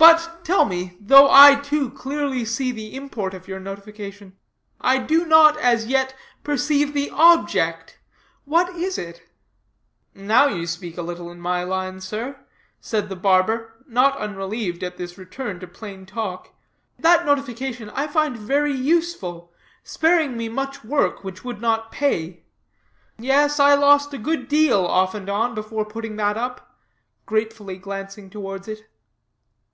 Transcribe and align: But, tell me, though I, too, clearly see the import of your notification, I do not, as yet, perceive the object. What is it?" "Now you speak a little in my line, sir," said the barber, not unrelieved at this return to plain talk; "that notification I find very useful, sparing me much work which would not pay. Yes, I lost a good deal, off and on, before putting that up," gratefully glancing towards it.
But, 0.00 0.44
tell 0.44 0.64
me, 0.64 0.96
though 1.00 1.28
I, 1.28 1.56
too, 1.56 1.90
clearly 1.90 2.44
see 2.44 2.70
the 2.70 2.94
import 2.94 3.34
of 3.34 3.48
your 3.48 3.58
notification, 3.58 4.36
I 4.80 4.98
do 4.98 5.26
not, 5.26 5.58
as 5.58 5.86
yet, 5.86 6.14
perceive 6.44 6.94
the 6.94 7.10
object. 7.10 7.98
What 8.44 8.76
is 8.76 8.96
it?" 8.96 9.22
"Now 10.14 10.46
you 10.46 10.68
speak 10.68 10.98
a 10.98 11.02
little 11.02 11.32
in 11.32 11.40
my 11.40 11.64
line, 11.64 12.00
sir," 12.00 12.38
said 12.80 13.08
the 13.08 13.16
barber, 13.16 13.74
not 13.88 14.16
unrelieved 14.18 14.84
at 14.84 14.98
this 14.98 15.18
return 15.18 15.58
to 15.60 15.66
plain 15.66 16.06
talk; 16.06 16.50
"that 16.96 17.26
notification 17.26 17.90
I 17.90 18.06
find 18.06 18.36
very 18.36 18.74
useful, 18.74 19.52
sparing 19.82 20.36
me 20.36 20.48
much 20.48 20.84
work 20.84 21.24
which 21.24 21.44
would 21.44 21.60
not 21.60 21.90
pay. 21.90 22.44
Yes, 23.18 23.58
I 23.58 23.74
lost 23.74 24.14
a 24.14 24.18
good 24.18 24.46
deal, 24.46 24.86
off 24.86 25.12
and 25.16 25.28
on, 25.28 25.56
before 25.56 25.84
putting 25.84 26.14
that 26.16 26.36
up," 26.36 26.78
gratefully 27.26 27.78
glancing 27.78 28.30
towards 28.30 28.68
it. 28.68 28.88